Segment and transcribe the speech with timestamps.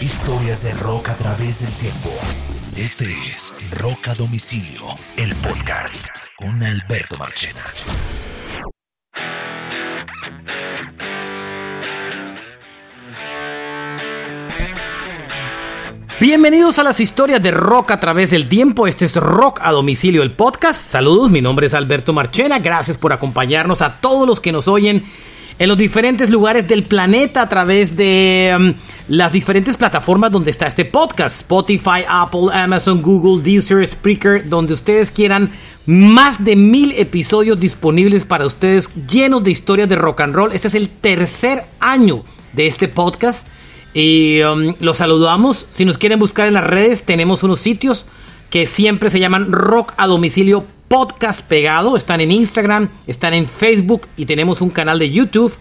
[0.00, 2.10] Historias de rock a través del tiempo.
[2.76, 4.82] Este es Rock a Domicilio,
[5.16, 7.64] el podcast con Alberto Marchena.
[16.20, 18.86] Bienvenidos a las historias de rock a través del tiempo.
[18.86, 20.80] Este es Rock a domicilio, el podcast.
[20.80, 22.58] Saludos, mi nombre es Alberto Marchena.
[22.58, 25.04] Gracias por acompañarnos a todos los que nos oyen
[25.58, 28.74] en los diferentes lugares del planeta a través de um,
[29.08, 31.36] las diferentes plataformas donde está este podcast.
[31.40, 35.50] Spotify, Apple, Amazon, Google, Deezer, Spreaker, donde ustedes quieran.
[35.86, 40.52] Más de mil episodios disponibles para ustedes llenos de historias de rock and roll.
[40.52, 43.46] Este es el tercer año de este podcast.
[43.92, 45.66] Y um, los saludamos.
[45.70, 48.06] Si nos quieren buscar en las redes, tenemos unos sitios
[48.50, 51.96] que siempre se llaman Rock a Domicilio Podcast Pegado.
[51.96, 55.54] Están en Instagram, están en Facebook y tenemos un canal de YouTube.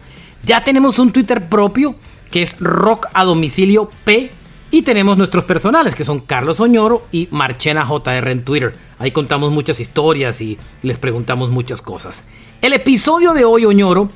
[0.44, 1.96] Ya tenemos un Twitter propio
[2.30, 4.32] que es Rock a Domicilio P.
[4.72, 8.74] Y tenemos nuestros personales, que son Carlos Oñoro y Marchena JR en Twitter.
[8.98, 12.26] Ahí contamos muchas historias y les preguntamos muchas cosas.
[12.60, 14.10] El episodio de hoy, Oñoro,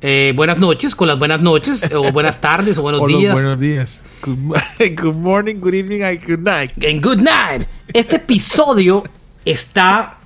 [0.00, 3.32] eh, buenas noches, con las buenas noches, o buenas tardes, o buenos días.
[3.32, 4.02] Buenos días.
[4.22, 4.56] Good,
[5.02, 6.70] good morning, good evening, and good night.
[6.80, 7.66] En Good Night.
[7.92, 9.02] Este episodio
[9.44, 10.18] está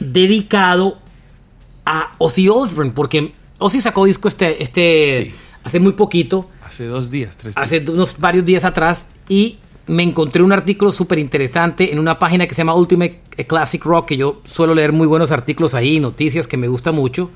[0.00, 0.98] dedicado
[1.84, 5.34] a Ozzy Osbourne, porque Ozzy sacó disco este, este Sí.
[5.64, 7.64] hace muy poquito, Hace dos días, tres días.
[7.64, 12.46] hace unos varios días atrás, y me encontré un artículo súper interesante en una página
[12.46, 16.46] que se llama Ultimate Classic Rock, que yo suelo leer muy buenos artículos ahí, noticias
[16.48, 17.30] que me gusta mucho.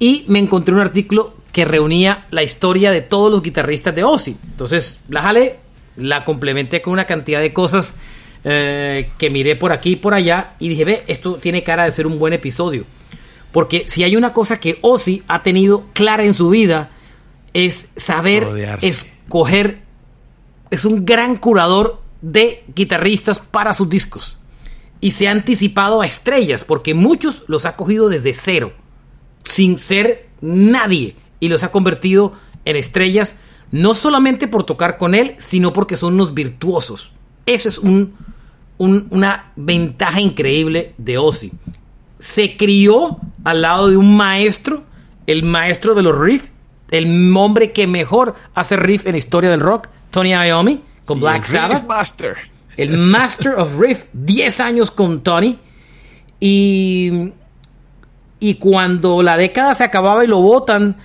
[0.00, 4.36] Y me encontré un artículo que reunía la historia de todos los guitarristas de Ozzy.
[4.50, 5.56] Entonces, la jalé,
[5.96, 7.94] la complementé con una cantidad de cosas
[8.44, 11.92] eh, que miré por aquí y por allá y dije, ve, esto tiene cara de
[11.92, 12.84] ser un buen episodio.
[13.52, 16.90] Porque si hay una cosa que Ozzy ha tenido clara en su vida,
[17.54, 18.86] es saber Rodearse.
[18.86, 19.80] escoger,
[20.70, 24.38] es un gran curador de guitarristas para sus discos.
[25.00, 28.72] Y se ha anticipado a estrellas, porque muchos los ha cogido desde cero
[29.44, 32.32] sin ser nadie y los ha convertido
[32.64, 33.36] en estrellas
[33.70, 37.12] no solamente por tocar con él, sino porque son unos virtuosos.
[37.48, 38.14] Eso es un,
[38.78, 41.52] un- una ventaja increíble de Ozzy.
[42.18, 44.82] Se crió al lado de un maestro,
[45.26, 46.50] el maestro de los riffs,
[46.90, 51.20] el hombre que mejor hace riff en la historia del rock, Tony Iommi, con Sí,
[51.20, 52.36] Black el Sabbath Master.
[52.76, 55.58] el Master of Riff, 10 años con Tony.
[56.40, 57.32] Y,
[58.40, 60.96] y cuando la década se acababa y lo votan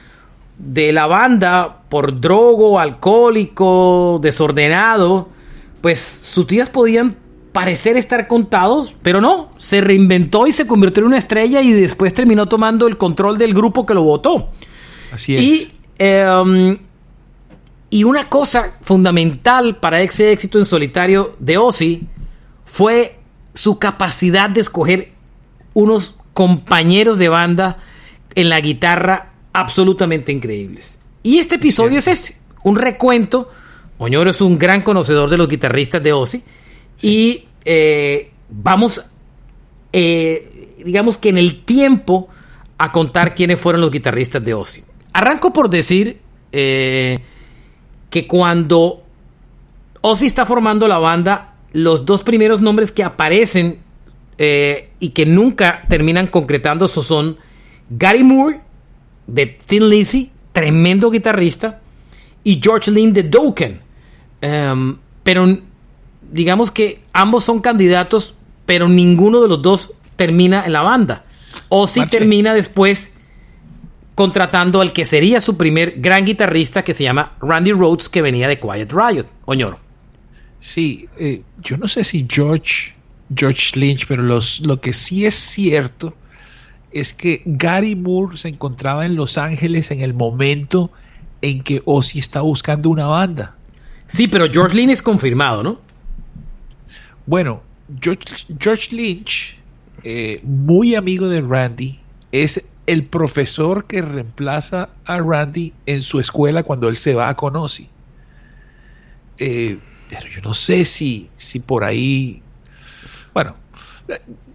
[0.57, 5.29] de la banda por drogo, alcohólico, desordenado,
[5.83, 7.17] pues sus días podían
[7.51, 12.13] parecer estar contados, pero no, se reinventó y se convirtió en una estrella y después
[12.13, 14.49] terminó tomando el control del grupo que lo votó.
[15.11, 15.41] Así es.
[15.41, 16.77] Y, eh,
[17.89, 22.07] y una cosa fundamental para ese éxito en solitario de Ozzy
[22.63, 23.19] fue
[23.53, 25.11] su capacidad de escoger
[25.73, 27.77] unos compañeros de banda
[28.35, 30.97] en la guitarra absolutamente increíbles.
[31.23, 33.51] Y este episodio es ese, un recuento.
[34.03, 36.43] Oñoro es un gran conocedor de los guitarristas de Ozzy.
[37.01, 39.01] Y eh, vamos,
[39.93, 42.27] eh, digamos que en el tiempo,
[42.77, 44.83] a contar quiénes fueron los guitarristas de Ozzy.
[45.13, 46.19] Arranco por decir
[46.51, 47.19] eh,
[48.09, 49.03] que cuando
[50.01, 53.79] Ozzy está formando la banda, los dos primeros nombres que aparecen
[54.37, 57.37] eh, y que nunca terminan concretando eso son
[57.89, 58.59] Gary Moore
[59.27, 61.79] de Thin Lizzy, tremendo guitarrista,
[62.43, 63.82] y George Lynn de Dokken.
[64.43, 65.57] Em, pero
[66.21, 68.33] digamos que ambos son candidatos,
[68.65, 71.23] pero ninguno de los dos termina en la banda.
[71.69, 72.17] Ozzy Marche.
[72.17, 73.09] termina después
[74.15, 78.49] contratando al que sería su primer gran guitarrista que se llama Randy Rhodes, que venía
[78.49, 79.79] de Quiet Riot, Oñoro.
[80.59, 82.93] Sí, eh, yo no sé si George,
[83.33, 86.13] George Lynch, pero los, lo que sí es cierto
[86.91, 90.91] es que Gary Moore se encontraba en Los Ángeles en el momento
[91.41, 93.55] en que Ozzy está buscando una banda.
[94.07, 95.79] Sí, pero George Lynch es confirmado, ¿no?
[97.25, 97.63] Bueno,
[98.01, 99.57] George, Lynch,
[100.03, 101.99] eh, muy amigo de Randy,
[102.31, 107.55] es el profesor que reemplaza a Randy en su escuela cuando él se va con
[107.55, 107.87] Ozzy.
[109.37, 109.77] Eh,
[110.09, 112.41] pero yo no sé si, si por ahí...
[113.33, 113.55] Bueno,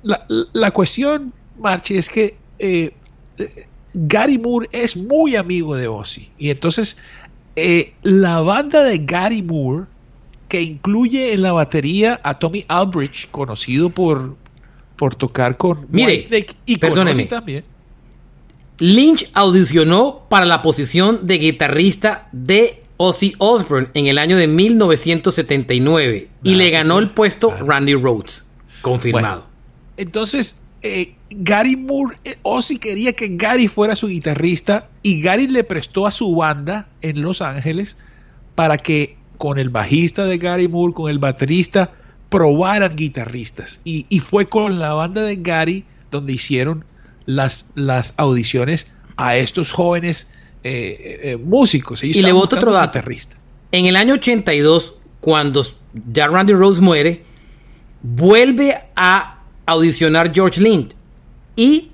[0.03, 2.93] la, la- cuestión, Marche, es que eh,
[3.95, 6.31] Gary Moore es muy amigo de Ozzy.
[6.39, 6.99] Y entonces
[7.57, 9.87] eh, la banda de Gary Moore,
[10.49, 14.37] que incluye en la batería a Tommy Albridge, conocido por,
[14.97, 16.27] por tocar con Mire,
[16.67, 17.25] y perdóneme.
[17.25, 17.65] También.
[18.79, 26.29] Lynch audicionó para la posición de guitarrista de Ozzy Osbourne en el año de 1979
[26.45, 27.67] y le ganó sí, el puesto claro.
[27.67, 28.45] Randy Rhodes.
[28.83, 29.47] Confirmado.
[29.97, 35.65] Entonces, eh, Gary Moore, eh, Ozzy quería que Gary fuera su guitarrista y Gary le
[35.65, 37.97] prestó a su banda en Los Ángeles
[38.55, 41.93] para que con el bajista de Gary Moore, con el baterista,
[42.29, 43.81] probaran guitarristas.
[43.85, 46.85] Y, y fue con la banda de Gary donde hicieron
[47.27, 50.31] las, las audiciones a estos jóvenes
[50.65, 52.03] eh, eh, músicos.
[52.03, 52.89] Ellos Y le boto otro dato.
[52.89, 53.37] guitarrista.
[53.71, 55.65] En el año 82, cuando
[56.13, 57.23] ya Randy Rhodes muere,
[58.03, 59.38] vuelve a
[59.69, 60.91] audicionar George Lynch
[61.57, 61.91] y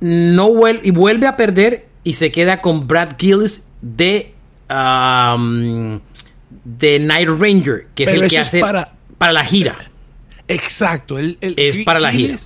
[0.00, 4.34] no vuel- y vuelve a perder y se queda con Brad Gillis de
[4.70, 6.00] um,
[6.64, 9.90] de Night Ranger, que es el que hace para- para la gira.
[10.48, 11.18] Exacto.
[11.18, 12.36] el- el- Es para la gira.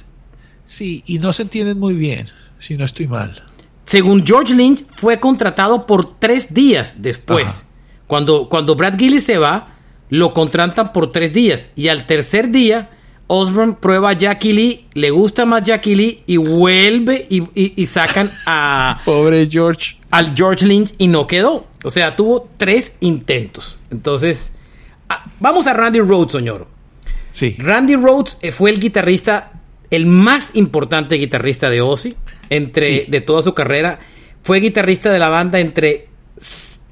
[0.65, 2.29] Sí, y no se entienden muy bien,
[2.59, 3.43] si no estoy mal.
[3.85, 7.49] Según George Lynch, fue contratado por tres días después.
[7.49, 7.65] Ajá.
[8.07, 9.69] Cuando, cuando Brad Gillis se va,
[10.09, 11.71] lo contratan por tres días.
[11.77, 12.91] Y al tercer día,
[13.27, 17.87] Osborne prueba a Jackie Lee, le gusta más Jackie Lee y vuelve y, y- y
[17.87, 19.97] sacan a, Pobre George.
[20.11, 21.67] al George Lynch y no quedó.
[21.83, 23.79] O sea, tuvo tres intentos.
[23.91, 24.51] Entonces,
[25.09, 26.67] ah, vamos a Randy Rhodes, señor.
[27.31, 27.57] Sí.
[27.59, 29.53] Randy Rhodes eh, fue el guitarrista,
[29.91, 32.15] el más importante guitarrista de Ozzy
[32.51, 33.05] entre Sí.
[33.09, 33.99] de toda su carrera.
[34.43, 36.09] Fue guitarrista de la banda entre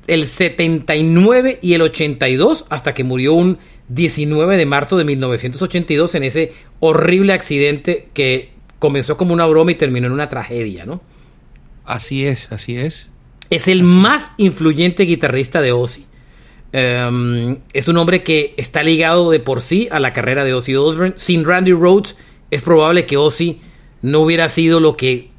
[0.06, 3.58] el 79 y el 82 hasta que murió un
[3.88, 9.76] 19 de marzo de 1982 en ese horrible accidente que comenzó como una broma y
[9.76, 11.02] terminó en una tragedia, ¿no?
[11.84, 13.10] Así es, así es.
[13.50, 16.06] Es el más influyente guitarrista de Ozzy.
[16.74, 20.74] Um, es un hombre que está ligado de por sí a la carrera de Ozzy
[20.74, 21.12] Osbourne.
[21.16, 22.16] Sin Randy Rhodes,
[22.50, 23.60] es probable que Ozzy
[24.00, 25.30] no hubiera sido lo que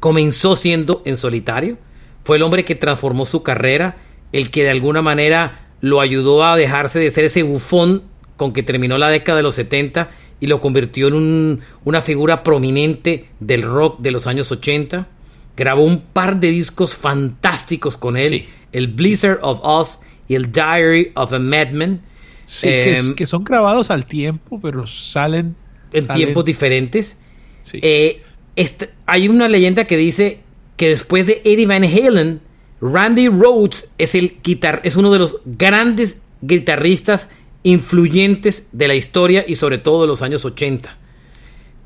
[0.00, 1.78] comenzó siendo en solitario.
[2.24, 3.96] Fue el hombre que transformó su carrera,
[4.32, 8.02] el que de alguna manera lo ayudó a dejarse de ser ese bufón
[8.36, 12.42] con que terminó la década de los 70 y lo convirtió en un- una figura
[12.42, 15.08] prominente del rock de los años 80.
[15.56, 18.48] Grabó un par de discos fantásticos con él, Sí.
[18.72, 22.02] el Blizzard of Oz y el Diary of a Madman,
[22.46, 25.54] Sí, que, Em, que son grabados al tiempo, pero salen
[25.92, 27.16] en salen- tiempos diferentes.
[27.62, 27.78] Sí.
[27.82, 28.22] Eh,
[28.56, 30.40] este- hay una leyenda que dice
[30.80, 32.40] que después de Eddie Van Halen,
[32.80, 37.28] Randy Rhodes es, el guitar es uno de los grandes guitarristas
[37.62, 40.96] influyentes de la historia y sobre todo de los años 80.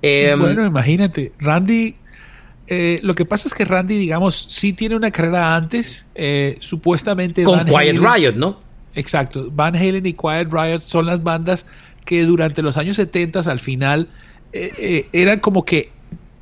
[0.02, 1.96] Em, bueno, imagínate, Randy.
[2.68, 6.06] eh, lo que pasa es que Randy, digamos, sí tiene una carrera antes.
[6.14, 7.42] eh, supuestamente.
[7.42, 8.60] con Van Quiet Halen- Riot, ¿no?
[8.94, 9.48] Exacto.
[9.50, 11.66] Van Halen y Quiet Riot son las bandas
[12.04, 14.08] que durante los años 70 al final
[14.52, 15.90] eh, eran como que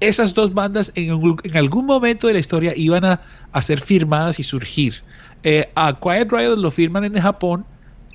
[0.08, 3.80] esas dos bandas en, algún- en algún momento de la historia iban a, a ser
[3.80, 4.94] firmadas y surgir.
[5.42, 7.66] Eh, a Quiet Riot lo firman en Japón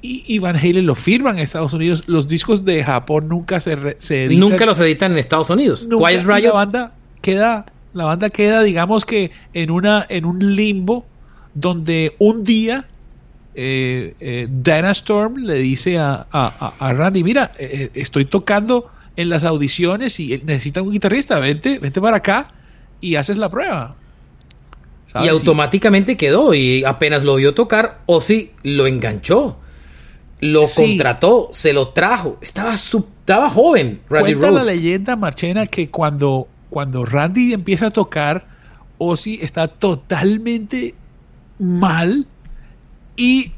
[0.02, 2.04] y, Van Halen lo firman en Estados Unidos.
[2.08, 4.50] Los discos de Japón nunca se, re- se editan.
[4.50, 5.86] Nunca los editan en Estados Unidos.
[5.88, 10.26] Nunca, Quiet y la Riot banda queda la banda queda digamos que en una en
[10.26, 11.10] un limbo
[11.54, 12.88] donde un día
[13.54, 18.26] eh, eh, Dana Storm le dice a, a- a- a Randy mira eh, eh, estoy
[18.26, 22.54] tocando en las audiciones y necesitan un guitarrista vente vente para acá
[23.02, 23.96] y haces la prueba
[25.24, 29.58] y automáticamente quedó y apenas lo vio tocar, Ozzy lo enganchó.
[30.42, 30.82] Lo Sí.
[30.84, 32.38] contrató, se lo trajo.
[32.42, 37.92] Estaba, su- estaba joven, Randy Cuenta la leyenda, Marchena, que cuando, cuando Randy empieza a
[37.92, 38.46] tocar,
[39.00, 40.94] Ozzy está totalmente
[41.58, 42.28] mal
[43.16, 43.54] y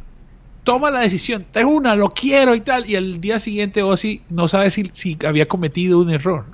[0.70, 4.48] toma la decisión, tengo una, lo quiero y tal, y al día siguiente Ozzy no
[4.48, 6.46] sabe si, si había cometido un error.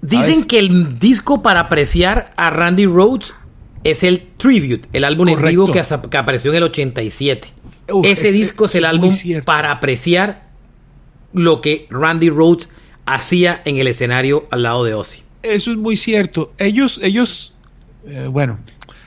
[0.00, 3.34] Dicen que el disco para apreciar a Randy Rhodes
[3.84, 5.82] es el Tribute, el álbum en vivo que,
[6.16, 7.48] apareció en el 87.
[7.92, 9.44] Uf, ese, ese- disco es el es álbum cierto.
[9.44, 10.48] para apreciar
[11.34, 12.70] lo que Randy Rhoads
[13.04, 15.20] hacía en el escenario al lado de Ozzy.
[15.42, 16.54] Eso es muy cierto.
[16.56, 17.52] Ellos, ellos,
[18.06, 18.58] eh, bueno,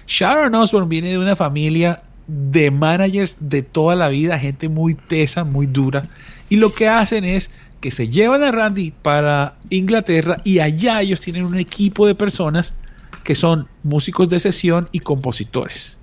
[0.06, 5.44] Sharon Osbourne viene de una familia de managers de toda la vida, gente muy tesa,
[5.44, 6.10] muy dura,
[6.48, 7.50] y lo que hacen es
[7.82, 12.76] que se llevan a Randy para Inglaterra y allá ellos tienen un equipo de personas
[13.24, 15.98] que son músicos de sesión y compositores.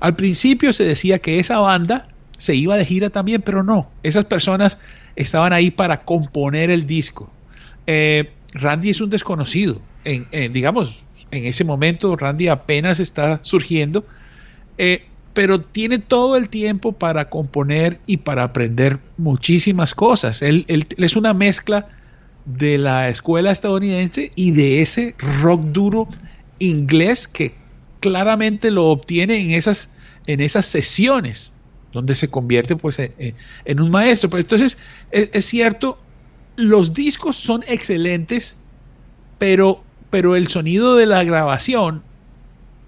[0.00, 3.90] Al principio se decía que esa banda se iba de gira también, pero no.
[4.02, 4.78] Esas personas
[5.16, 7.32] estaban ahí para componer el disco.
[7.86, 9.80] Eh, Randy es un desconocido.
[10.04, 14.04] En, digamos, en ese momento Randy apenas está surgiendo,
[14.76, 20.42] eh, pero tiene todo el tiempo para componer y para aprender muchísimas cosas.
[20.42, 21.88] Él, él- es una mezcla
[22.44, 26.08] de la escuela estadounidense y de ese rock duro
[26.58, 27.64] inglés que
[28.00, 29.94] claramente lo obtiene en esas,
[30.26, 31.58] en esas sesiones
[31.92, 34.30] donde se convierte pues en un maestro.
[34.30, 34.78] Pero entonces
[35.10, 36.06] es, es cierto,
[36.56, 38.64] los discos son excelentes,
[39.38, 42.06] pero, pero el sonido de la grabación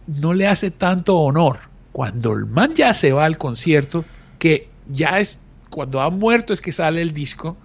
[0.06, 1.58] no le hace tanto honor.
[1.96, 4.04] Cuando el man ya se va al concierto,
[4.38, 7.56] que ya es cuando ha muerto es que sale el disco,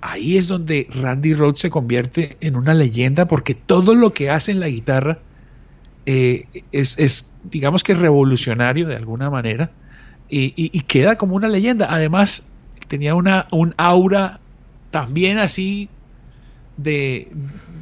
[0.00, 4.52] ahí es donde Randy Rhoads se convierte en una leyenda porque todo lo que hace
[4.52, 5.18] en la guitarra
[6.06, 9.72] eh, es, es, digamos que revolucionario de alguna manera
[10.28, 11.88] y queda como una leyenda.
[11.90, 12.46] Además,
[12.86, 14.38] tenía una, un aura
[14.92, 15.88] también así
[16.76, 17.32] de,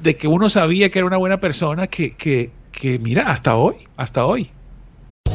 [0.02, 3.74] de que uno sabía que era una buena persona que, que, que mira, hasta hoy,
[3.98, 4.50] hasta hoy.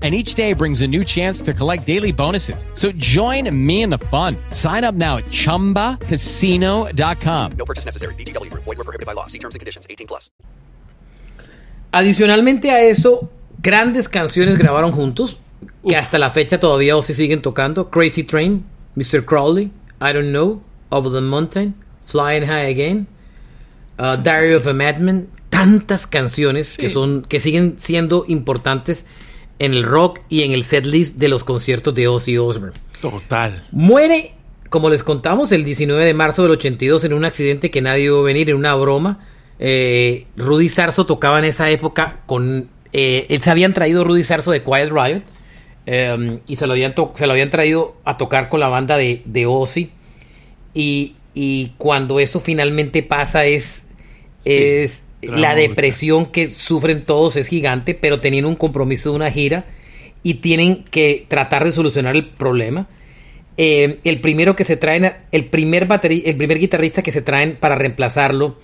[0.00, 2.64] And each day brings a new chance to collect daily bonuses.
[2.74, 4.36] So join me in the fun.
[4.52, 7.52] Sign up now at chumbacasino.com.
[7.58, 8.14] No purchase necessary.
[8.14, 8.62] VGW Group.
[8.62, 9.26] Void were prohibited by law.
[9.26, 9.88] See terms and conditions.
[9.90, 10.30] 18 plus.
[11.90, 13.30] Adicionalmente a eso,
[13.62, 15.38] grandes canciones grabaron juntos,
[15.86, 17.90] que hasta la fecha todavía o se siguen tocando.
[17.90, 18.64] Crazy Train,
[18.94, 19.24] Mr.
[19.24, 21.74] Crowley, I Don't Know, Over the Mountain,
[22.04, 23.06] Flying High Again,
[23.98, 29.06] uh, Diary of a Madman, tantas canciones que son que siguen siendo importantes
[29.58, 32.74] en el rock y en el setlist de los conciertos de Ozzy Osbourne.
[33.00, 33.66] Total.
[33.72, 34.34] Muere,
[34.68, 38.22] como les contamos, el 19 de marzo del 82 en un accidente que nadie vio
[38.22, 39.26] venir, en una broma.
[39.58, 42.68] Eh, Rudy Sarso tocaba en esa época con...
[42.92, 45.22] eh, se habían traído Rudy Sarso de Quiet Riot
[45.86, 48.96] eh, y se lo, habían to- se lo habían traído a tocar con la banda
[48.96, 49.90] de, de Ozzy.
[50.74, 53.86] Y, y cuando eso finalmente pasa es...
[54.44, 55.56] es la brutal.
[55.56, 59.66] depresión que sufren todos es gigante, pero tenían un compromiso de una gira
[60.22, 62.88] y tienen que tratar de solucionar el problema.
[63.56, 67.56] Eh, el primero que se traen, el primer bateri- el primer guitarrista que se traen
[67.56, 68.58] para reemplazarlo,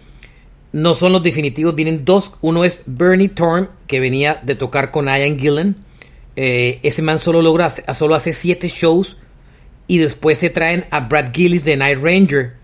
[0.73, 2.33] no son los definitivos, vienen dos.
[2.41, 5.77] Uno es Bernie Torm, que venía de tocar con Ian Gillan.
[6.37, 9.17] Eh, ese man solo logra, solo hace siete shows.
[9.87, 12.55] Y después se traen a Brad Gillis de Night Ranger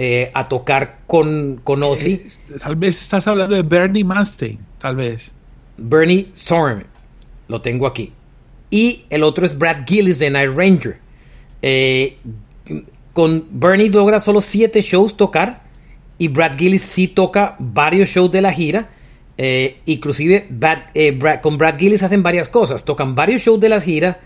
[0.00, 2.12] eh, a tocar con, con Ozzy.
[2.12, 2.28] Eh,
[2.62, 5.32] Tal vez estás hablando de Bernie Manstein, tal vez.
[5.76, 6.84] Bernie Storm,
[7.48, 8.12] lo tengo aquí.
[8.70, 10.98] Y el otro es Brad Gillis de Night Ranger.
[11.62, 12.16] Eh,
[13.12, 15.62] con Bernie logra solo siete shows tocar.
[16.18, 18.90] Y Brad Gillis sí toca varios shows de la gira.
[19.36, 20.48] Eh, inclusive
[20.94, 22.84] eh, Brad- con Brad Gillis hacen varias cosas.
[22.84, 24.20] Tocan varios shows de la gira.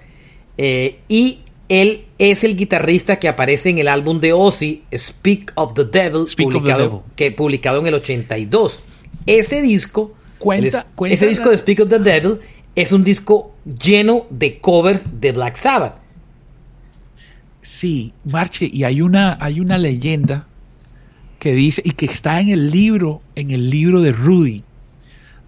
[0.59, 5.73] eh, y Él es el guitarrista que aparece en el álbum de Ozzy, Speak of
[5.75, 7.00] the Devil, Speak of the publicado, Devil.
[7.17, 8.81] Que, publicado en el 82.
[9.26, 12.38] Ese disco, Cuenta- el- cuenta ese disco de Speak of the Devil
[12.75, 15.97] es un disco lleno de covers de Black Sabbath.
[17.61, 20.47] Sí, Marche, y hay una, hay una leyenda
[21.38, 24.64] que dice, y que está en el libro, en el libro de Rudy,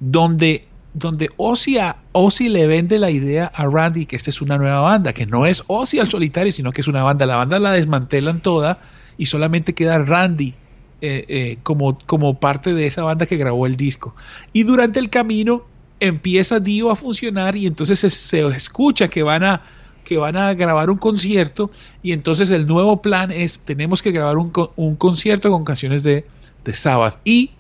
[0.01, 0.65] donde,
[0.95, 5.27] donde Ozzy, le vende la idea a Randy que esta es una nueva banda, que
[5.27, 7.27] no es Ozzy al solitario, sino que es una banda.
[7.27, 8.81] La banda la desmantelan toda
[9.19, 10.55] y solamente queda Randy
[11.01, 14.15] eh, eh, como, como parte de esa banda que grabó el disco.
[14.53, 15.65] Y durante el camino
[16.01, 19.63] empieza Dio a funcionar y entonces se, se escucha que van a
[20.05, 21.71] que van a grabar un concierto
[22.03, 26.27] y entonces el nuevo plan es tenemos que grabar un, un concierto con canciones de,
[26.63, 27.53] de Sabbath y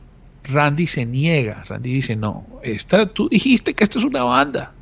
[0.44, 4.72] Randy se niega, Randy dice no, esta, tú dijiste que esto es una banda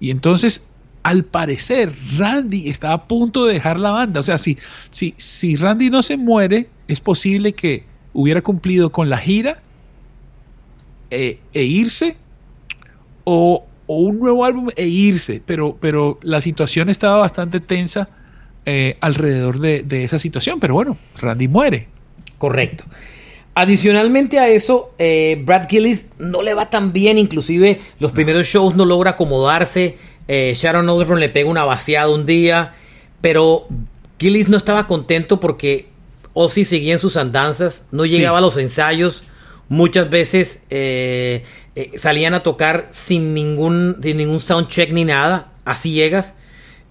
[0.00, 0.66] y entonces
[1.02, 4.58] al parecer Randy está a punto de dejar la banda, o sea si,
[4.90, 9.60] si, si Randy no se muere es posible que hubiera cumplido con la gira
[11.10, 12.16] eh, e irse
[13.24, 18.08] o, un nuevo álbum e irse, pero, pero la situación estaba bastante tensa
[18.64, 21.88] eh, alrededor de, de esa situación, pero bueno, Randy muere.
[22.38, 22.84] Correcto.
[23.56, 28.74] Adicionalmente a eso, eh, Brad Gillis no le va tan bien, inclusive los primeros shows
[28.74, 29.96] no logra acomodarse.
[30.26, 32.72] eh, Sharon Osbourne le pega una vaciada un día,
[33.20, 33.66] pero
[34.18, 35.88] Gillis no estaba contento porque
[36.32, 39.22] Ozzy seguía en sus andanzas, no llegaba a los ensayos,
[39.68, 41.44] muchas veces eh,
[41.76, 46.34] eh, salían a tocar sin ningún, sin ningún soundcheck ni nada, así llegas.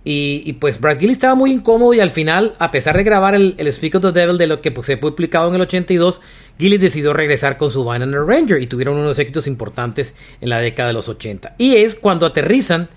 [0.05, 3.35] Y, y, pues Brad Gillis estaba muy incómodo y al final, a pesar de grabar
[3.35, 5.61] el, el Speak of the Devil de lo que pues, se fue publicado en el
[5.61, 6.19] 82,
[6.59, 10.59] Gillis decidió regresar con su Vine and Ranger y tuvieron unos éxitos importantes en la
[10.59, 11.55] década de los 80.
[11.57, 12.89] Y es cuando aterrizan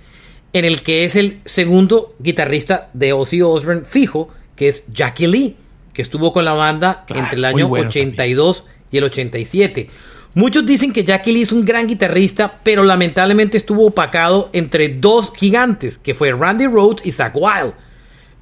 [0.53, 5.57] en el que es el segundo guitarrista de Ozzy Osbourne fijo, que es Jackie Lee,
[5.93, 9.89] que estuvo con la banda Claro, entre el año bueno 82 y el 87.
[10.37, 15.33] Muchos dicen que Jackie Lee es un gran guitarrista, pero lamentablemente estuvo opacado entre dos
[15.35, 17.73] gigantes, que fue Randy Rhoads y Zach Wild.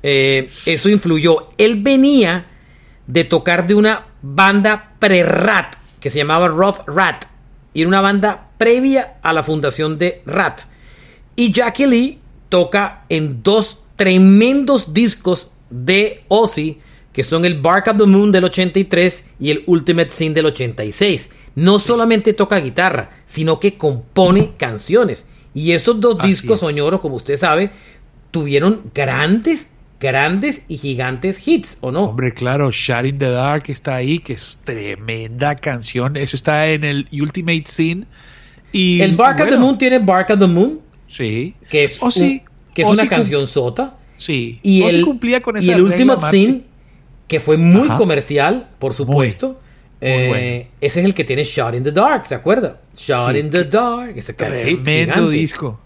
[0.02, 1.50] Eh, eso influyó.
[1.56, 2.46] Él venía
[3.06, 7.26] de tocar de una banda pre-Rat, que se llamaba Rough Rat,
[7.72, 10.62] y era una banda previa a la fundación de Rat.
[11.36, 12.18] Y Jackie Lee
[12.48, 16.80] toca en dos tremendos discos de Ozzy,
[17.14, 21.30] que son el Bark of the Moon del 83 y el Ultimate Sin del 86.
[21.54, 25.24] No solamente toca guitarra, sino que compone canciones.
[25.54, 26.60] Y estos dos Así discos, es.
[26.60, 27.70] Soñoro, como usted sabe,
[28.32, 32.06] tuvieron grandes, grandes y gigantes hits, ¿o no?
[32.06, 36.16] Hombre, claro, Shot in the Dark está ahí, que es tremenda canción.
[36.16, 38.06] Eso está en el Ultimate Sin.
[38.72, 41.54] Y, el Bark of the Moon tiene Bark of the Moon, Sí.
[41.70, 43.96] que es, Ozzy- un- que es una canción sota.
[44.16, 44.58] Sí.
[44.64, 46.30] Y el, cumplía con y esa el regla, Ultimate.
[46.36, 46.64] Sin,
[47.28, 47.96] que fue muy Ajá.
[47.98, 49.60] comercial, por supuesto.
[50.00, 50.70] Eh, bueno.
[50.80, 52.80] Ese es el que tiene Shot in the Dark, ¿se acuerda?
[52.96, 54.12] Shot Sí, in the Dark.
[54.16, 55.80] Ese Tremendo disco.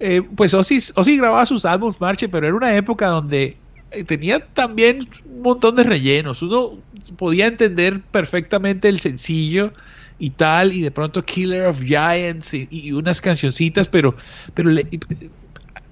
[0.00, 3.56] Eh, pues Ozzy, Ozzy grababa sus álbumes, Marche, pero era una época donde
[3.90, 6.40] eh, tenía también un montón de rellenos.
[6.42, 6.78] Uno
[7.16, 9.72] podía entender perfectamente el sencillo
[10.20, 14.14] y tal, y de pronto Killer of Giants y, y unas cancioncitas, pero,
[14.54, 14.86] pero le-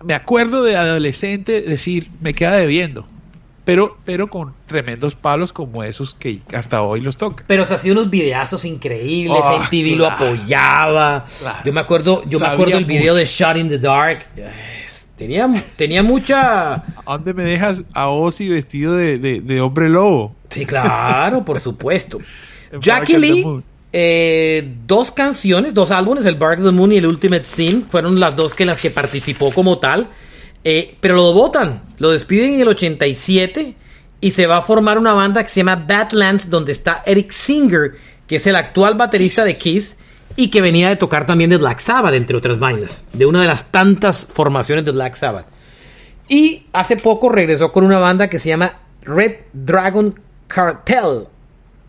[0.04, 3.08] me acuerdo de adolescente decir, me queda debiendo.
[3.66, 7.44] Pero, pero con tremendos palos como esos que hasta hoy los toca.
[7.46, 10.26] Pero se hacía unos videazos increíbles, Oh, MTV lo claro.
[10.26, 11.24] apoyaba.
[11.40, 11.58] Claro.
[11.66, 13.18] Yo me acuerdo, yo me acuerdo el video mucho.
[13.18, 14.24] de Shot in the Dark.
[15.16, 16.74] Tenía, tenía mucha.
[16.74, 20.34] ¿A dónde me dejas a Ozzy vestido de, de- de hombre lobo?
[20.50, 22.18] Sí, claro, por supuesto.
[22.72, 23.44] En Jackie Lee,
[23.92, 28.18] eh, dos canciones, dos álbumes, el Bark of the Moon y el Ultimate Sin, fueron
[28.18, 30.08] las dos que en las que participó como tal.
[30.64, 33.74] Eh, pero lo votan, lo despiden en el 87
[34.20, 37.92] y se va a formar una banda que se llama Badlands, donde está Eric Singer,
[38.26, 39.96] que es el actual baterista de Kiss
[40.34, 43.46] y que venía de tocar también de Black Sabbath, entre otras vainas, de una de
[43.46, 45.46] las tantas formaciones de Black Sabbath.
[46.28, 51.28] Y hace poco regresó con una banda que se llama Red Dragon Cartel.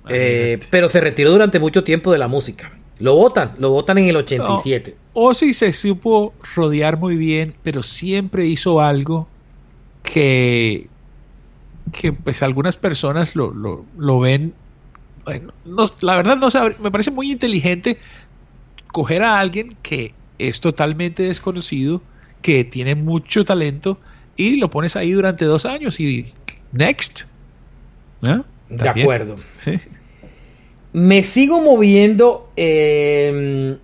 [0.09, 2.71] Eh, pero se retiró durante mucho tiempo de la música.
[2.99, 4.95] Lo votan, lo votan en el 87.
[5.13, 9.27] Ozzy se supo rodear muy bien, pero siempre hizo algo
[10.03, 10.87] que,
[11.91, 14.53] que pues algunas personas lo, lo, lo ven.
[15.25, 17.99] Bueno, no, la verdad no sabe, me parece muy inteligente
[18.87, 22.01] coger a alguien que es totalmente desconocido,
[22.41, 23.99] que tiene mucho talento
[24.35, 26.31] y lo pones ahí durante dos años y
[26.71, 27.23] next.
[28.69, 29.35] De acuerdo.
[29.63, 29.79] Sí.
[30.93, 33.77] Me sigo moviendo eh,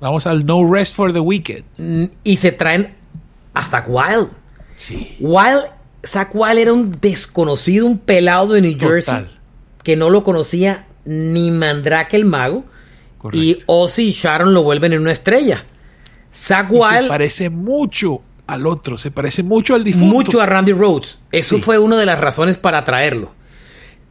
[0.00, 1.62] Vamos al No Rest for the Wicked.
[2.24, 2.94] y se traen
[3.54, 4.28] a Zach Wild.
[4.74, 5.16] Sí.
[5.20, 5.62] Wild,
[6.04, 9.38] Zach Wild era un desconocido, un pelado de New Jersey Total.
[9.82, 12.64] que no lo conocía ni Mandrake el mago.
[13.32, 15.64] Y Ozzy y Sharon lo vuelven en una estrella.
[16.32, 20.06] Zach Y se Wild parece mucho al otro, se parece mucho al difunto.
[20.14, 21.18] mucho a Randy Rhodes.
[21.32, 21.62] Eso Sí.
[21.62, 23.32] fue una de las razones para traerlo.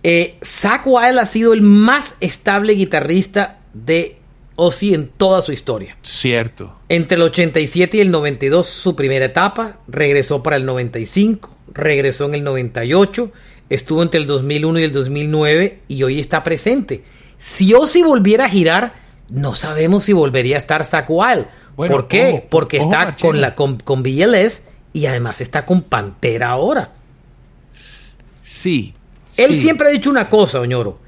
[0.08, 4.18] Eh, Zach Wild ha sido el más estable guitarrista de
[4.56, 5.98] Ozzy en toda su historia.
[6.04, 6.78] Cierto.
[6.90, 12.36] Entre el 87 y el 92, su primera etapa, regresó para el 95, regresó en
[12.36, 13.32] el 98,
[13.72, 17.04] estuvo entre el 2001 y el 2009 y hoy está presente.
[17.40, 18.94] Si Ozzy volviera a girar,
[19.30, 21.48] no sabemos si volvería a estar Zach Wild.
[21.76, 22.30] Bueno, ¿Por qué?
[22.30, 23.28] ojo, Porque ojo, está Marchena.
[23.32, 24.62] con, la, con, con BLS
[24.94, 26.94] y además está con Pantera ahora.
[28.40, 28.94] Sí.
[29.38, 29.62] Él sí.
[29.62, 31.00] siempre ha dicho una cosa, Oñoro,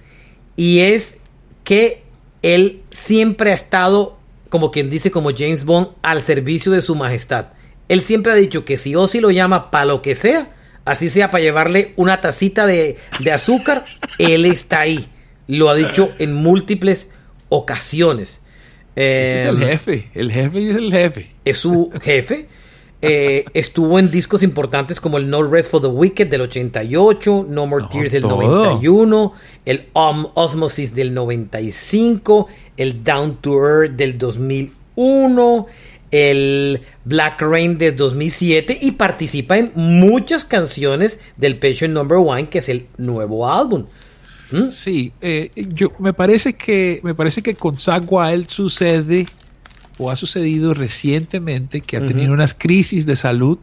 [0.55, 1.15] y es
[1.63, 2.03] que
[2.41, 4.17] él siempre ha estado,
[4.49, 7.47] como quien dice, como James Bond, al servicio de su majestad.
[7.89, 10.51] Él siempre ha dicho que si Ozzy lo llama para lo que sea,
[10.85, 13.85] así sea para llevarle una tacita de, de azúcar,
[14.17, 15.07] él está ahí.
[15.47, 17.09] Lo ha dicho en múltiples
[17.49, 18.41] ocasiones.
[18.95, 20.09] Ese es el Eh, jefe.
[20.15, 21.31] El jefe es el jefe.
[21.45, 22.47] es su jefe.
[23.01, 27.67] Eh, estuvo en discos importantes como el No Rest for the Wicked del 88, No
[27.67, 28.31] More No, Tears del todo.
[28.41, 29.33] 91,
[29.65, 35.67] el Om- Osmosis del 95, el Down to Earth del 2001,
[36.09, 42.59] el Black Rain del 2007 y participa en muchas canciones del Patient Number One, que
[42.59, 43.85] es el nuevo álbum.
[44.51, 44.69] ¿Mm?
[44.69, 49.25] Sí, eh, yo me parece que me parece que con Zach Wild sucede
[49.97, 53.57] o ha sucedido recientemente que ha tenido unas crisis de salud.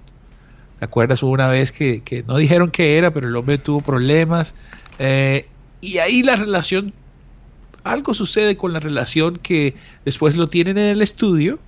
[0.78, 1.22] ¿Te acuerdas?
[1.22, 4.54] Hubo una vez que, que no dijeron qué era, pero el hombre tuvo problemas.
[4.98, 5.46] eh,
[5.80, 6.94] y ahí la relación,
[7.84, 9.74] algo sucede con la relación que
[10.06, 11.58] después lo tienen en el estudio.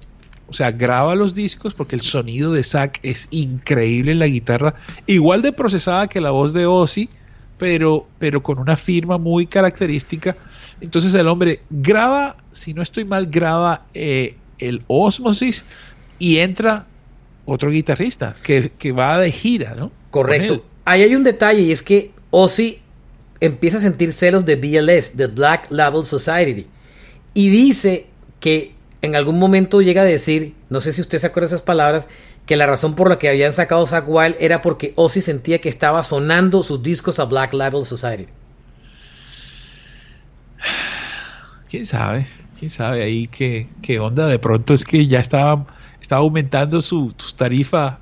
[0.49, 4.75] O sea, graba los discos porque el sonido de Zach es increíble en la guitarra,
[5.07, 7.11] igual de procesada que la voz de Ozzy,
[7.59, 10.37] pero, pero con una firma muy característica.
[10.81, 15.65] Entonces el hombre graba, si no estoy mal, graba eh, el Osmosis
[16.19, 16.87] y entra
[17.45, 19.93] otro guitarrista que, que va de gira, ¿no?
[20.11, 20.65] Correcto.
[20.85, 22.81] Ahí hay un detalle y es que Ozzy
[23.41, 26.67] empieza a sentir celos de BLS, de Black Label Society.
[27.35, 28.07] Y dice
[28.41, 31.63] que en algún momento llega a decir, no sé si usted se acuerda de esas
[31.63, 32.07] palabras,
[32.47, 35.69] que la razón por la que habían sacado Zack Wild era porque Ozzy sentía que
[35.69, 38.27] estaba sonando sus discos a Black Label Society.
[41.69, 42.27] ¿Quién sabe?
[42.59, 44.27] ¿Quién sabe ahí qué, qué onda?
[44.27, 45.67] De pronto es que ya estaba,
[46.01, 47.99] estaba aumentando su, su tarifa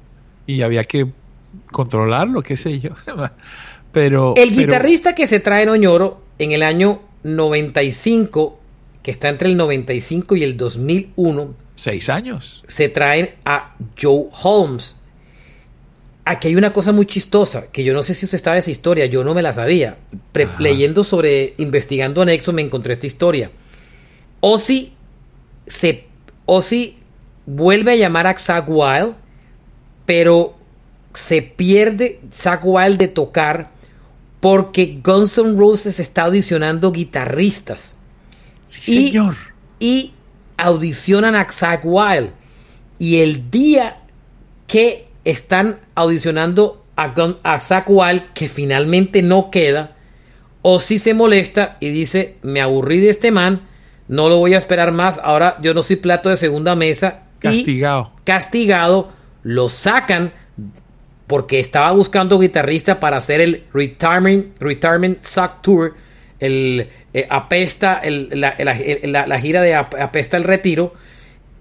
[0.46, 1.06] y había que
[1.72, 2.90] controlarlo, qué sé yo.
[3.92, 8.58] Pero El pero- guitarrista que se trae en Oñoro en el año 95,
[9.02, 12.62] que está entre el 95 y el 2001, seis años.
[12.66, 14.96] se traen a Joe Holmes.
[16.24, 19.04] Aquí hay una cosa muy chistosa, que yo no sé si usted sabe esa historia,
[19.06, 19.98] yo no me la sabía.
[20.32, 23.50] Pre- leyendo sobre, investigando anexo, me encontré esta historia.
[24.46, 24.92] Ozzy
[25.66, 26.04] se
[26.44, 26.98] Ozzy
[27.46, 29.14] vuelve a llamar a Zach Wild,
[30.04, 30.54] pero
[31.14, 33.70] se pierde Zach Wild de tocar
[34.40, 37.96] porque Guns N' Roses está audicionando guitarristas
[38.66, 39.34] Sí, Y- señor.
[39.80, 40.12] y
[40.58, 42.30] audicionan a Zach Wild.
[42.98, 44.02] Y el día
[44.66, 49.96] que están audicionando a, Gun- a Zach Wild, que finalmente no queda,
[50.62, 53.62] Ozzy se molesta y dice, me aburrí de este man,
[54.08, 57.20] no lo voy a esperar más, ahora yo no soy plato de segunda mesa.
[57.40, 58.12] y Castigado.
[58.24, 59.12] castigado,
[59.42, 60.32] lo sacan
[61.26, 65.94] porque estaba buscando guitarrista para hacer el Retirement, retirement Suck Tour,
[66.38, 70.94] el eh, Apesta, el- la, la- la- la gira de Ap- Apesta el Retiro,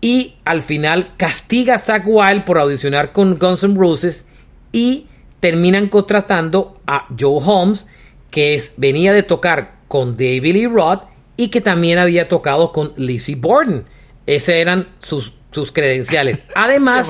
[0.01, 4.25] y al final castiga a Zack Wild por audicionar con Guns N' Roses
[4.73, 5.07] y
[5.39, 7.87] terminan contratando a Joe Holmes,
[8.31, 11.03] que es, venía de tocar con David Lee Roth
[11.37, 13.85] y que también había tocado con Lizzie Borden.
[14.25, 16.41] Esas eran sus, sus credenciales.
[16.55, 17.09] Además.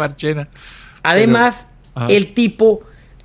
[1.03, 1.67] Además,
[2.07, 2.81] el tipo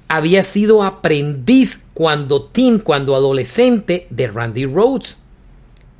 [0.08, 5.16] había sido aprendiz cuando teen, cuando adolescente de Randy Rhodes.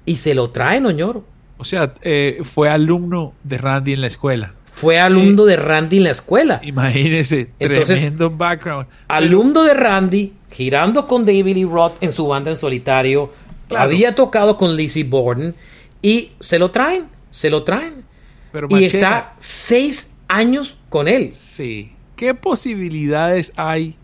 [0.05, 1.25] Y se lo traen, Oñoro.
[1.59, 4.55] O sea, eh, fue alumno de Randy en la escuela.
[4.73, 6.61] Fue alumno de Randy en la escuela.
[6.63, 8.87] Imagínese, Entonces, tremendo background.
[9.09, 13.33] Alumno de Randy, girando con David Lee Roth en su banda en solitario.
[13.69, 13.85] Claro.
[13.85, 15.55] Había tocado con Lizzie Borden.
[16.03, 18.05] Y se lo traen, se lo traen.
[18.53, 21.33] Pero y está seis años con él.
[21.33, 21.93] Sí.
[22.17, 23.97] ¿Qué posibilidades hay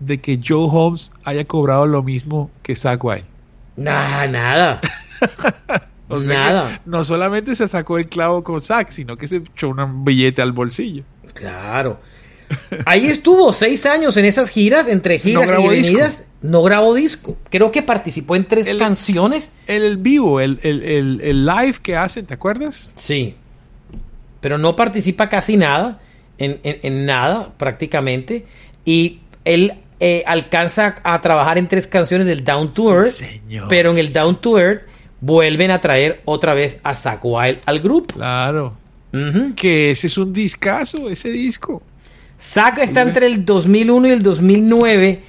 [0.00, 3.24] de que Joe Holmes haya cobrado lo mismo que Zach Wild?
[3.76, 4.80] Nah, nada.
[6.08, 6.80] O sea Nada.
[6.84, 10.52] no solamente se sacó el clavo con Zach, sino que se echó un billete al
[10.52, 11.02] bolsillo.
[11.34, 11.98] Claro.
[12.84, 15.92] Ahí estuvo seis años en esas giras, entre giras grabó y disco.
[15.94, 16.24] venidas.
[16.42, 17.36] No grabó disco.
[17.50, 19.50] Creo que participó en tres El- canciones.
[19.66, 22.90] El vivo, el, el, el, el live que hacen, ¿te acuerdas?
[22.94, 23.34] Sí.
[24.40, 26.00] Pero no participa casi nada,
[26.38, 28.46] en, en- en nada prácticamente.
[28.84, 33.08] Y él eh, alcanza a trabajar en tres canciones del Down to Earth.
[33.10, 33.66] señor.
[33.68, 34.82] Pero en el Down to Earth
[35.20, 38.14] vuelven a traer otra vez a Zach Wild al grupo.
[38.16, 38.76] Claro.
[39.56, 41.82] Que ese es un discazo, ese disco.
[42.40, 45.20] Zack está entre el 2001 y el 2009,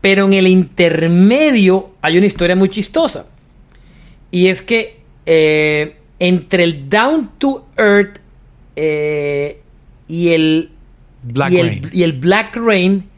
[0.00, 3.26] pero en el intermedio hay una historia muy chistosa.
[4.30, 8.18] Y es que eh, entre el Down to Earth
[8.74, 9.60] eh,
[10.08, 10.70] y, el,
[11.22, 11.90] Black y, el, Rain.
[11.92, 13.08] y el Black Rain,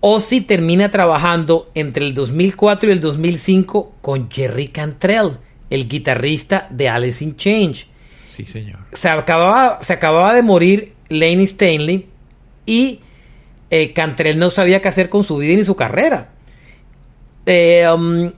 [0.00, 6.88] Ozzy termina trabajando entre el 2004 y el 2005 con Jerry Cantrell, el guitarrista de
[6.88, 7.86] Alice in Change
[8.26, 8.78] Sí, señor.
[8.92, 12.06] se acababa, se acababa de morir Laney Stanley
[12.70, 13.00] y
[13.70, 16.30] eh, Cantrell no sabía qué hacer con su vida ni su carrera.
[17.46, 18.30] Eh, um,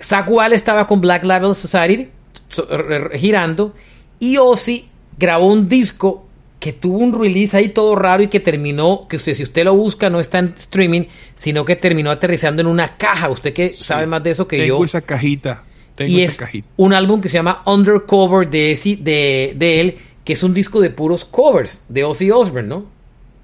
[0.00, 2.08] Zach Wild estaba con Black Label Society
[2.48, 2.66] so-
[3.14, 3.74] girando
[4.18, 6.26] y Ozzy grabó un disco
[6.58, 9.74] que tuvo un release ahí todo raro y que terminó, que usted si usted lo
[9.74, 11.02] busca no está en streaming,
[11.34, 13.28] sino que terminó aterrizando en una caja.
[13.30, 15.64] Usted que sabe más de eso que Tengo yo esa cajita.
[15.96, 16.68] Tengo y esa es cajita.
[16.76, 21.24] un álbum que se llama Undercover de, de él, que es un disco de puros
[21.24, 22.86] covers de Ozzy Osbourne, ¿no?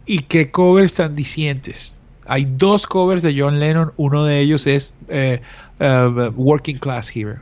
[0.08, 1.98] ¿Y qué covers tan dicientes?
[2.26, 3.92] Hay dos covers de John Lennon.
[3.98, 5.42] Uno de ellos es eh,
[5.80, 7.40] eh, Working Class Hero.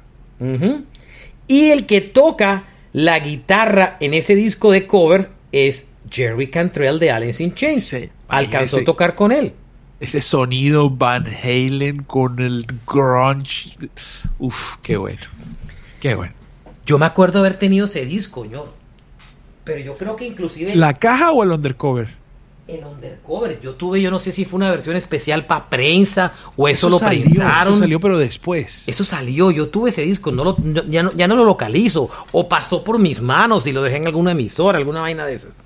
[1.46, 7.12] Y el que toca la guitarra en ese disco de covers es Jerry Cantrell de
[7.12, 7.84] Alice in Chains.
[7.84, 9.52] Sí, Alcanzó a tocar con él.
[10.00, 13.76] Ese sonido Van Halen con el grunge.
[14.40, 15.22] Uf, qué bueno.
[16.00, 16.34] Qué bueno.
[16.84, 18.74] Yo me acuerdo haber tenido ese disco, yo.
[19.62, 22.25] Pero yo creo que inclusive ¿La caja o el undercover?
[22.68, 26.66] El undercover, yo tuve, yo no sé si fue una versión especial para prensa o
[26.66, 27.72] eso, lo salió, prensaron.
[27.74, 28.88] Eso salió, pero después.
[28.88, 32.10] Eso salió, yo tuve ese disco, no lo, no- ya, no, ya no lo localizo.
[32.32, 35.58] O pasó por mis manos y lo dejé en alguna emisora, alguna vaina de esas.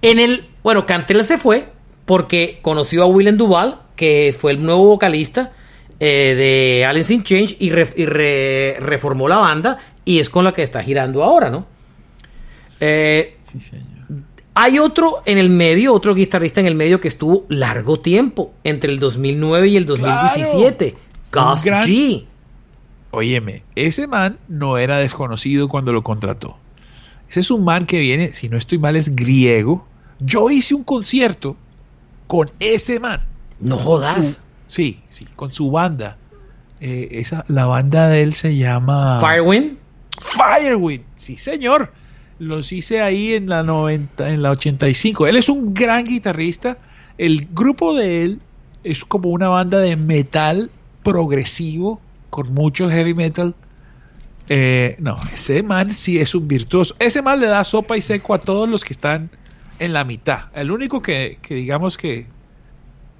[0.00, 1.68] En el, bueno, Cantrell se fue
[2.04, 5.50] porque conoció a Willem Duval, que fue el nuevo vocalista
[5.98, 10.44] eh, de Alice in Change y, re- y re- reformó la banda y es con
[10.44, 11.66] la que está girando ahora, ¿no?
[12.80, 13.97] Eh, Sí, señor.
[14.60, 18.92] Hay otro en el medio, otro guitarrista en el medio que estuvo largo tiempo, entre
[18.92, 20.96] el 2009 y el 2017.
[21.30, 21.50] Claro.
[21.50, 22.24] Gus gran- G.
[23.10, 26.58] Óyeme, ese man no era desconocido cuando lo contrató.
[27.28, 29.86] Ese es un man que viene, si no estoy mal, es griego.
[30.18, 31.56] Yo hice un concierto
[32.26, 33.24] con ese man.
[33.60, 34.26] No jodas.
[34.26, 34.36] su-
[34.68, 36.16] sí, sí, con su banda.
[36.80, 39.78] Eh, esa, la banda de él se llama Firewind.
[40.20, 41.04] Firewind.
[41.14, 41.92] Sí, señor.
[42.38, 45.26] Los hice ahí en la 90, en la 85.
[45.26, 46.78] Él es un gran guitarrista.
[47.18, 48.40] El grupo de él
[48.84, 50.70] es como una banda de metal
[51.02, 53.54] progresivo con mucho heavy metal.
[54.48, 56.94] Eh, no, ese man sí es un virtuoso.
[57.00, 59.30] Ese man le da sopa y seco a todos los que están
[59.80, 60.44] en la mitad.
[60.54, 62.26] El único que, que digamos que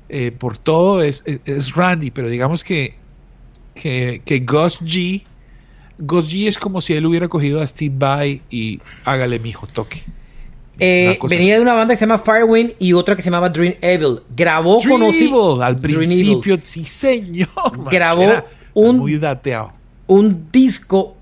[0.08, 2.94] eh, por todo es, es- es Randy, pero digamos que,
[3.74, 5.24] que, que Gus G.
[5.98, 10.02] Gus G es como si él hubiera cogido a Steve Vai y hágale mijo, toque.
[10.80, 11.56] Eh, venía así.
[11.56, 14.20] de una banda que se llama Firewind y otra que se llamaba Dream Evil.
[14.36, 17.48] Grabó Dream con Ozzy- Evil, al principio, sí señor.
[17.76, 19.72] man, Grabó era un- muy dateado.
[20.06, 21.16] un disco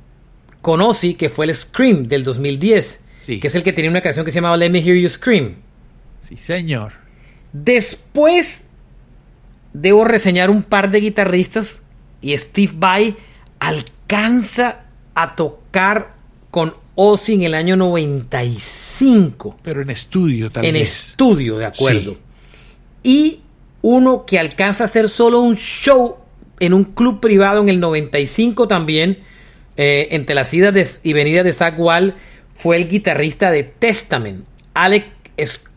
[0.61, 3.01] con Ozzy que fue el Scream del 2010.
[3.19, 3.41] Sí.
[3.41, 5.55] Que es el que tenía una canción que se llamaba Let Me Hear You Scream.
[6.21, 6.93] Sí señor.
[7.55, 8.61] Después
[9.73, 11.79] debo reseñar un par de guitarristas
[12.21, 13.17] y Steve Vai
[14.09, 16.15] alcanza a tocar
[16.51, 21.09] con Ozzy en el año 95 Pero en estudio tal en vez.
[21.11, 22.13] estudio, de acuerdo.
[22.13, 22.19] Sí.
[23.03, 23.41] Y
[23.83, 26.17] uno que alcanza a hacer solo un show
[26.61, 29.19] en un club privado en el 95 también,
[29.77, 32.15] eh, entre las idas de- y venidas de Zach Wall,
[32.55, 35.11] fue el guitarrista de Testament, Alec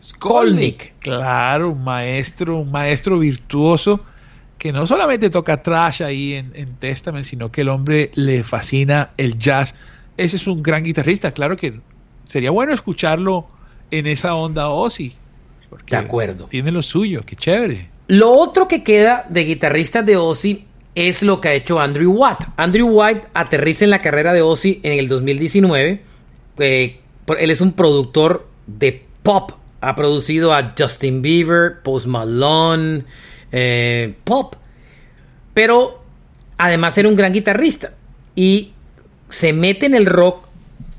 [0.02, 0.94] Skolnick.
[1.00, 4.00] Claro, un maestro, un maestro virtuoso
[4.60, 9.08] que no solamente toca trash ahí en, en Testament, sino que el hombre le fascina
[9.16, 9.74] el jazz.
[10.18, 11.80] Ese es un gran guitarrista, claro que
[12.26, 13.48] sería bueno escucharlo
[13.90, 15.14] en esa onda Ozzy.
[15.70, 16.44] porque De acuerdo.
[16.44, 17.88] Tiene lo suyo, qué chévere.
[18.08, 22.44] Lo otro que queda de guitarristas de Ozzy es lo que ha hecho Andrew Watt.
[22.58, 26.02] Andrew Watt aterriza en la carrera de Ozzy en el 2019.
[26.58, 27.00] Eh,
[27.38, 29.52] él es un productor de pop.
[29.80, 33.04] Ha producido a Justin Bieber, Post Malone,
[33.52, 34.56] eh, pop.
[35.54, 36.02] Pero
[36.58, 37.92] además era un gran guitarrista.
[38.34, 38.72] Y
[39.28, 40.50] se mete en el rock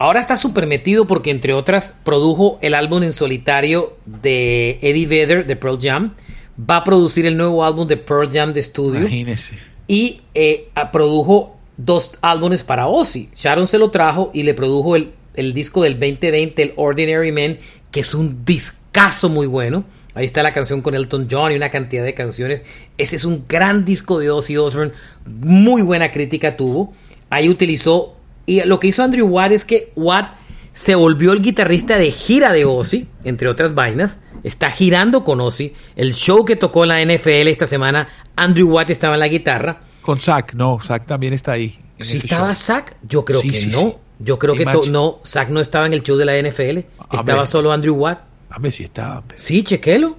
[0.01, 5.45] ahora está súper metido porque entre otras produjo el álbum en solitario de Eddie Vedder
[5.45, 6.15] de Pearl Jam.
[6.59, 9.01] Va a producir el nuevo álbum de Pearl Jam de estudio.
[9.01, 9.59] Imagínese.
[9.87, 13.29] Y eh, produjo dos álbumes para Ozzy.
[13.35, 17.59] Sharon se lo trajo y le produjo el, el disco del 2020, el Ordinary Man,
[17.91, 19.83] que es un discazo muy bueno.
[20.13, 22.63] Ahí está la canción con Elton John y una cantidad de canciones.
[22.97, 24.91] Ese es un gran disco de Ozzy Osbourne.
[25.25, 26.93] Muy buena crítica tuvo.
[27.29, 28.17] Ahí utilizó.
[28.45, 30.35] Y lo que hizo Andrew Watt es que Watt
[30.73, 34.17] se volvió el guitarrista de gira de Ozzy, entre otras vainas.
[34.43, 35.73] Está girando con Ozzy.
[35.95, 39.81] El show que tocó en la NFL esta semana, Andrew Watt estaba en la guitarra.
[40.01, 41.79] Con Zack, no, Zack también está ahí.
[41.99, 42.63] estaba show.
[42.63, 43.99] Zack, yo creo Sí, que sí, no.
[44.19, 46.79] Yo creo que no, Zack no estaba en el show de la NFL.
[46.99, 47.47] A Estaba ver.
[47.47, 48.30] solo Andrew Watt.
[48.51, 49.23] A ver si estaba.
[49.35, 50.17] Sí, chequelo.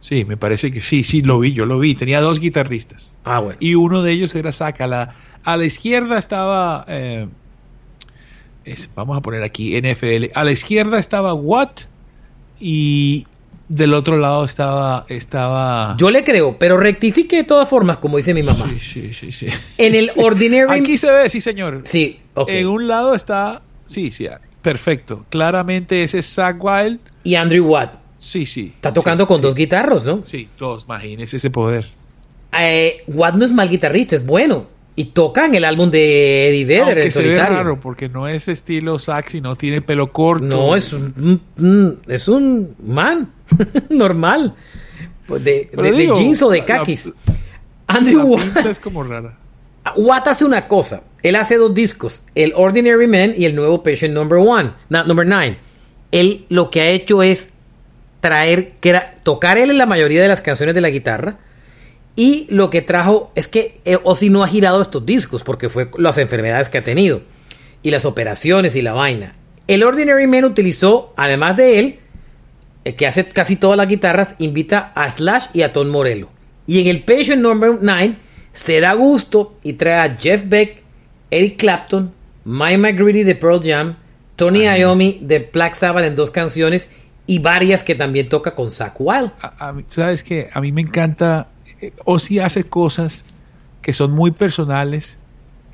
[0.00, 1.94] Sí, me parece que sí, sí, lo vi, yo lo vi.
[1.94, 3.14] Tenía dos guitarristas.
[3.24, 3.56] Ah, bueno.
[3.60, 4.80] Y uno de ellos era Zack.
[4.80, 5.14] A la,
[5.44, 6.84] a la izquierda estaba.
[6.88, 7.28] eh,
[8.64, 10.30] es- vamos a poner aquí NFL.
[10.34, 11.82] A la izquierda estaba Watt.
[12.60, 13.26] Y
[13.68, 15.04] del otro lado estaba.
[15.08, 18.68] estaba Yo le creo, pero rectifique de todas formas, como dice mi mamá.
[18.68, 19.46] Sí, sí, sí, sí.
[19.78, 20.20] En el Sí.
[20.20, 21.80] Ordinary- Aquí se ve, sí, señor.
[21.84, 22.48] Sí, ok.
[22.50, 23.62] En un lado está.
[23.86, 24.28] Sí, sí,
[24.62, 25.24] perfecto.
[25.30, 27.00] Claramente ese es Zack Wild.
[27.24, 27.94] Y Andrew Watt.
[28.16, 28.72] Sí, sí.
[28.74, 29.42] Está tocando sí, con sí.
[29.42, 30.24] dos guitarros, ¿no?
[30.24, 31.88] Sí, dos, imagínese ese poder.
[32.58, 34.66] Eh, Watt no es mal guitarrista, es bueno.
[34.94, 38.46] Y toca en el álbum de Eddie Vedder Aunque se ve raro porque no es
[38.48, 40.44] estilo sax, no tiene pelo corto.
[40.44, 43.32] No, es un, es un man
[43.88, 44.54] normal.
[45.28, 45.70] De,
[46.14, 46.84] jeans o de la-
[47.86, 48.66] Andrew La Watt.
[48.66, 49.38] es como rara.
[49.96, 51.02] Watt hace una cosa.
[51.22, 55.26] Él hace dos discos, el Ordinary Man y el nuevo Patient Number One, na- Number
[55.26, 55.56] Nine.
[56.12, 57.48] Él lo que ha hecho es
[58.20, 58.74] traer,
[59.24, 61.38] tocar él en la mayoría de las canciones de la guitarra.
[62.14, 65.90] Y lo que trajo es que eh, Ozzy no ha girado estos discos porque fue
[65.98, 67.22] las enfermedades que ha tenido
[67.82, 69.34] y las operaciones y la vaina.
[69.66, 71.98] El Ordinary Man utilizó, además de él,
[72.84, 76.28] eh, que hace casi todas las guitarras, invita a Slash y a Tom Morello.
[76.66, 78.16] Y en el Patient Number 9
[78.52, 80.82] se da gusto y trae a Jeff Beck,
[81.30, 82.12] Eric Clapton,
[82.44, 83.96] Mike McGreedy de Pearl Jam,
[84.42, 86.88] Tony Iommi de Black Sabbath en dos canciones
[87.28, 89.30] y varias que también toca con Zach Wild.
[89.40, 91.48] A- a mí- Sabes que a mí me encanta.
[91.80, 93.24] eh, Ozzy hace cosas
[93.82, 95.18] que son muy personales,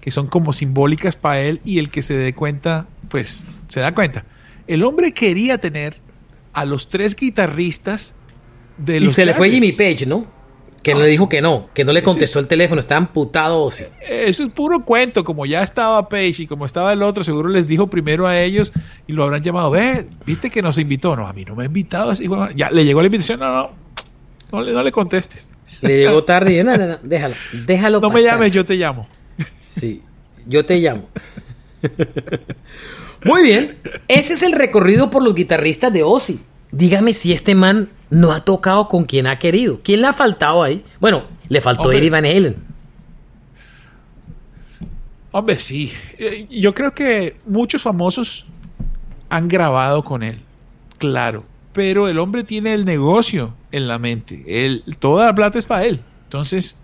[0.02, 3.94] que son como simbólicas para él y el que se dé cuenta, pues se da
[3.94, 4.26] cuenta.
[4.66, 5.96] El hombre quería tener
[6.52, 8.14] a los tres guitarristas
[8.76, 9.50] de Y los se le fue.
[9.50, 10.26] Jimmy Page, ¿no?
[10.82, 11.28] Que Ah, le dijo sí.
[11.30, 13.84] que no, que no le contestó es- el teléfono, estaba amputado Ozzy.
[14.00, 17.66] Eso es puro cuento, como ya estaba Page y como estaba el otro, seguro les
[17.66, 18.72] dijo primero a ellos
[19.06, 21.66] y lo habrán llamado, ve, viste que nos invitó, no, a mí no me ha
[21.66, 23.70] invitado, así, bueno, ya le llegó la invitación, no, no,
[24.52, 25.50] no le, no le contestes,
[25.82, 27.34] Le llegó tarde y no, no, no, déjalo,
[27.66, 29.08] déjalo no me llames, yo te llamo.
[29.78, 30.02] Sí,
[30.46, 31.08] yo te llamo.
[33.24, 36.40] Muy bien, ese es el recorrido por los guitarristas de Ozzy.
[36.70, 39.81] Dígame si este man no ha tocado con quien ha querido.
[39.83, 40.85] ¿Quién le ha faltado ahí?
[41.00, 41.98] Bueno, le faltó Hombre.
[41.98, 42.57] Eddie Van Halen.
[45.31, 48.46] Hombre, sí, Eh, yo creo que muchos famosos
[49.28, 50.40] han grabado con él,
[50.96, 55.66] claro, pero el hombre tiene el negocio en la mente, él, toda la plata es
[55.66, 56.78] para él, entonces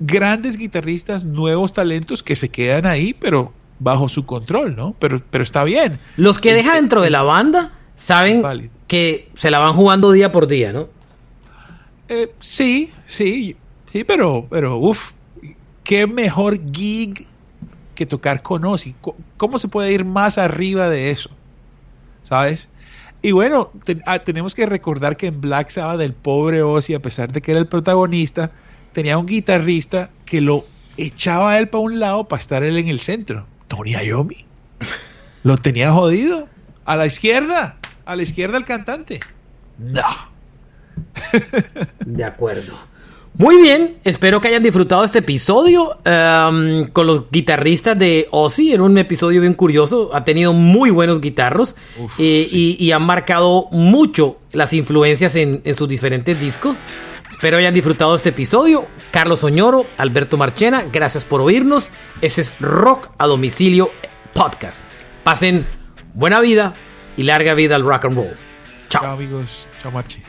[0.00, 4.96] grandes guitarristas, nuevos talentos que se quedan ahí, pero bajo su control, ¿no?
[4.98, 5.98] Pero, pero está bien.
[6.16, 8.42] Los que deja dentro de la banda saben.
[8.92, 10.86] Que se la van jugando día por día, ¿no?
[12.10, 13.56] Eh, sí, sí,
[13.90, 15.12] sí, pero, pero, uff,
[15.82, 17.26] qué mejor gig
[17.94, 18.94] que tocar con Ozzy.
[19.38, 21.30] ¿Cómo se puede ir más arriba de eso?
[22.22, 22.68] ¿Sabes?
[23.22, 23.72] Y bueno,
[24.04, 27.52] ah, tenemos que recordar que en Black Sabbath el pobre Ozzy, a pesar de que
[27.52, 28.50] era el protagonista,
[28.92, 30.66] tenía un guitarrista que lo
[30.98, 33.46] echaba a él para un lado para estar él en el centro.
[33.68, 34.44] Tony Iommi.
[35.44, 36.46] Lo tenía jodido.
[36.84, 37.78] A la izquierda.
[38.04, 39.20] A la izquierda el cantante.
[39.78, 40.02] No.
[42.06, 42.76] De acuerdo.
[43.34, 48.74] Muy bien, espero que hayan disfrutado este episodio em, con los guitarristas de Ozzy.
[48.74, 51.74] Era un episodio bien curioso, ha tenido muy buenos guitarros
[52.18, 56.76] eh, y, y han marcado mucho las influencias en, en sus diferentes discos.
[57.30, 58.86] Espero hayan disfrutado este episodio.
[59.10, 61.88] Carlos Oñoro, Alberto Marchena, gracias por oírnos.
[62.20, 63.90] Ese es Rock a Domicilio
[64.34, 64.82] Podcast.
[65.24, 65.66] Pasen
[66.12, 66.74] buena vida
[67.16, 68.36] y larga vida al rock and roll.
[68.88, 69.02] Chao.
[69.02, 69.66] Chao amigos.
[69.82, 70.22] Chao Marchi.